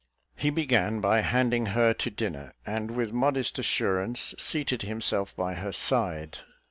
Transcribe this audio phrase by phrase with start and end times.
[0.35, 5.71] He began by handing her to dinner, and with modest assurance seated himself by her
[5.71, 6.39] side.